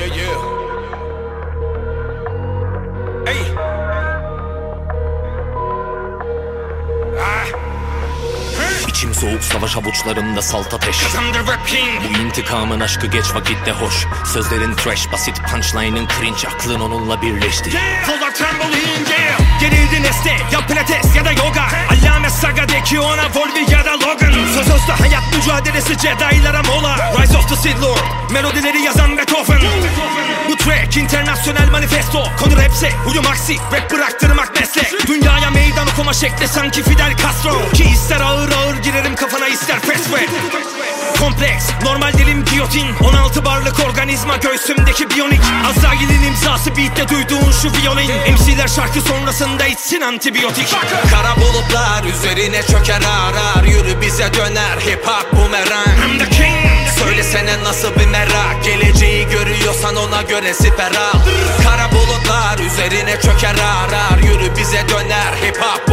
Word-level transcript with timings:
yeah, 0.00 0.14
yeah. 0.14 0.36
Hey. 3.26 3.42
Ah. 7.20 7.46
İçim 8.88 9.14
soğuk 9.14 9.42
savaş 9.42 9.76
avuçlarımda 9.76 10.42
salt 10.42 10.74
ateş. 10.74 10.96
Bu 12.08 12.18
intikamın 12.18 12.80
aşkı 12.80 13.06
geç 13.06 13.34
vakitte 13.34 13.70
hoş 13.70 14.06
Sözlerin 14.32 14.74
trash 14.74 15.12
basit 15.12 15.42
punchline'ın 15.50 16.08
cringe 16.18 16.48
Aklın 16.48 16.80
onunla 16.80 17.22
birleşti 17.22 17.70
Full 17.70 18.28
of 18.28 18.34
trampoline, 18.34 19.10
yeah. 19.10 19.60
Gerildi 19.60 20.02
nesne, 20.02 20.36
ya 20.52 20.66
pilates 20.66 21.16
ya 21.16 21.24
da 21.24 21.32
yoga. 21.32 21.79
Allame 22.80 22.84
saga 22.84 22.84
de 22.84 22.84
ki 22.84 23.00
ona 23.00 23.28
Volvi 23.34 23.72
ya 23.72 23.84
da 23.84 23.94
Logan. 23.94 24.32
Söz 24.54 24.74
özde 24.74 24.92
hayat 24.92 25.22
mücadelesi 25.36 25.92
Jedi'lara 25.92 26.62
mola. 26.62 26.96
Rise 27.22 27.38
of 27.38 27.48
the 27.48 27.56
Sith 27.56 27.82
Lord, 27.82 28.30
melodileri 28.30 28.82
yazan 28.82 29.16
Beethoven. 29.16 29.60
Bu 30.48 30.56
track 30.56 30.96
internasyonel 30.96 31.70
manifesto. 31.70 32.24
Konu 32.38 32.56
rapse, 32.56 32.90
huyum 33.04 33.26
aksi, 33.26 33.56
rap 33.72 33.90
bıraktırmak 33.90 34.60
meslek. 34.60 35.06
Dünyaya 35.06 35.50
meydan 35.50 35.88
okuma 35.88 36.12
şekli 36.12 36.48
sanki 36.48 36.82
Fidel 36.82 37.16
Castro. 37.16 37.72
Ki 37.72 37.84
ister 37.84 38.20
ağır 38.20 38.52
ağır 38.52 38.76
girerim 38.76 39.14
kafana 39.16 39.48
ister 39.48 39.80
fast 39.80 40.12
rap. 40.12 40.30
Kompleks, 41.20 41.64
normal 41.82 42.12
dilim 42.12 42.44
giyotin 42.44 42.86
16 43.00 43.19
barlık 43.60 43.80
organizma 43.80 44.36
göğsümdeki 44.36 45.10
biyonik. 45.10 45.40
Azrail'in 45.70 46.22
imzası 46.22 46.76
beatte 46.76 47.08
duyduğun 47.08 47.52
şu 47.62 47.68
violin. 47.72 48.10
MC'ler 48.32 48.68
şarkı 48.68 49.00
sonrasında 49.00 49.66
içsin 49.66 50.00
antibiyotik. 50.00 50.76
Kara 51.10 51.36
bulutlar 51.36 52.04
üzerine 52.04 52.62
çöker 52.62 53.02
arar 53.02 53.64
Yürü 53.64 54.00
bize 54.00 54.34
döner 54.34 54.76
hip 54.86 55.06
hop 55.06 55.32
bumerang 55.32 56.10
I'm 56.10 56.18
the 56.18 56.30
king. 56.30 56.56
Söylesene 56.98 57.64
nasıl 57.64 57.94
bir 58.00 58.06
merak 58.06 58.64
Geleceği 58.64 59.28
görüyorsan 59.28 59.96
ona 59.96 60.22
göre 60.22 60.54
siper 60.54 60.90
al. 60.90 61.20
Kara 61.64 61.92
bulutlar 61.92 62.58
üzerine 62.58 63.20
çöker 63.20 63.54
arar 63.54 64.18
Yürü 64.18 64.56
bize 64.56 64.88
döner 64.88 65.32
hip 65.42 65.56
hop 65.62 65.89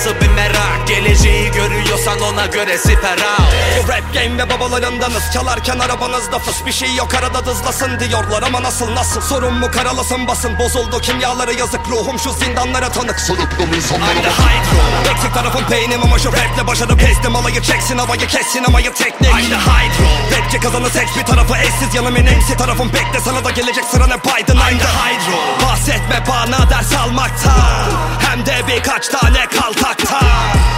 nasıl 0.00 0.20
bir 0.20 0.28
merak? 0.28 0.88
Geleceği 0.88 1.50
görüyorsan 1.50 2.20
ona 2.20 2.46
göre 2.46 2.78
siper 2.78 3.18
al. 3.18 3.44
Bu 3.78 3.88
rap 3.88 4.14
game 4.14 4.38
ve 4.38 4.50
babalarındanız 4.50 5.32
Çalarken 5.34 5.78
arabanızda 5.78 6.38
fıs. 6.38 6.66
Bir 6.66 6.72
şey 6.72 6.94
yok 6.94 7.14
arada 7.14 7.46
dızlasın 7.46 8.00
diyorlar 8.00 8.42
ama 8.42 8.62
nasıl 8.62 8.94
nasıl? 8.94 9.20
Sorun 9.20 9.54
mu 9.54 9.70
karalasın 9.70 10.28
basın. 10.28 10.58
Bozuldu 10.58 11.00
kimyaları 11.00 11.52
yazık 11.52 11.80
Ruhum 11.88 12.18
şu 12.18 12.32
zindanlara 12.32 12.88
tanık. 12.88 13.20
Sırıttım 13.20 13.74
insanlara 13.76 14.12
I'm 14.12 14.22
the 14.22 14.28
hydro. 14.28 15.12
Eksik 15.12 15.34
tarafım 15.34 15.64
peynim 15.64 16.02
ama 16.02 16.18
şu 16.18 16.32
raple 16.32 16.66
başarıp 16.66 17.02
ezdim 17.02 17.36
Alayı 17.36 17.62
çeksin 17.62 17.98
havayı 17.98 18.26
kes 18.26 18.46
sinemayı 18.46 18.94
teknik 18.94 19.30
I'm 19.30 19.50
the 19.50 19.56
hydro. 19.56 20.36
Rapçi 20.36 20.60
kazanı 20.60 20.90
tek 20.90 21.08
bir 21.16 21.24
tarafı 21.24 21.56
eşsiz. 21.56 21.94
Yanımın 21.94 22.22
MC 22.22 22.56
tarafım 22.58 22.92
Bekle 22.92 23.20
sana 23.24 23.44
da 23.44 23.50
gelecek 23.50 23.84
sıra 23.84 24.06
ne 24.06 24.18
Biden 24.18 24.56
the 24.56 24.84
hydro. 24.84 25.66
Bahsetme 25.66 26.24
bana 26.28 26.70
ders 26.70 26.92
almaktan 26.92 28.19
Hem 28.40 28.46
de 28.46 28.68
birkaç 28.68 29.08
tane 29.08 29.46
kaltaktan 29.46 30.24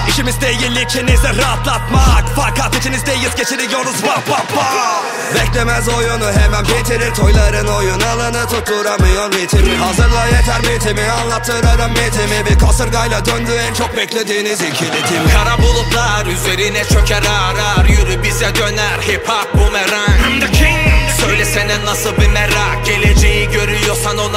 İşimiz 0.08 0.40
değil 0.40 0.76
ikinizi 0.76 1.38
rahatlatmak. 1.38 2.24
Fakat 2.36 2.76
içinizdeyiz 2.76 3.34
geçiriyoruz 3.36 4.04
vap 4.04 4.30
vap 4.30 4.56
vap 4.56 5.04
Beklemez 5.34 5.88
oyunu 5.88 6.32
hemen 6.32 6.64
bitirir 6.64 7.14
Toyların 7.14 7.66
oyun. 7.66 8.00
Alanı 8.00 8.48
tutturamıyor 8.48 9.32
ritmi 9.32 9.76
Hazırla 9.76 10.26
yeter 10.26 10.62
bitimi 10.62 11.10
anlattırırım 11.10 11.90
mitimi. 11.90 12.46
Bir 12.50 12.58
kasırgayla 12.58 13.26
döndü 13.26 13.50
en 13.68 13.74
çok 13.74 13.96
beklediğiniz 13.96 14.60
ikilitim 14.60 15.22
Kara 15.32 15.58
bulutlar 15.62 16.26
üzerine 16.26 16.84
çöker 16.84 17.22
arar. 17.22 17.84
Yürü 17.84 18.22
bize 18.22 18.54
döner 18.54 18.98
hip 19.08 19.28
hop 19.28 19.52
king. 20.52 20.92
Söylesene 21.20 21.84
nasıl 21.84 22.16
bir 22.16 22.31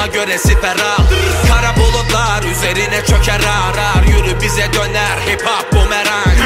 ona 0.06 0.14
göre 0.14 0.38
siper 0.38 0.76
al. 0.76 1.06
Kara 1.48 1.76
bulutlar 1.78 2.44
üzerine 2.44 3.06
çöker 3.08 3.40
arar 3.40 4.04
Yürü 4.04 4.42
bize 4.42 4.74
döner 4.74 5.18
hip 5.28 5.42
hop 5.46 5.74
bumerang. 5.74 6.38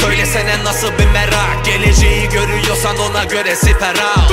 Söylesene 0.00 0.64
nasıl 0.64 0.92
bir 0.98 1.06
merak. 1.06 1.64
Geleceği 1.64 2.28
görüyorsan 2.28 2.98
ona 2.98 3.24
göre 3.24 3.56
siper 3.56 3.94
al 3.94 4.28